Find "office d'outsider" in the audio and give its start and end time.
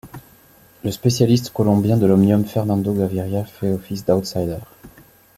3.71-4.57